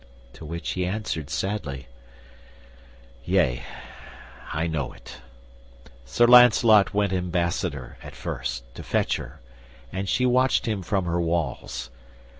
[0.33, 1.87] To which he answered sadly,
[3.23, 3.61] "Yea,
[4.51, 5.17] I know it.
[6.05, 9.41] Sir Lancelot went ambassador, at first, To fetch her,
[9.91, 11.91] and she watched him from her walls.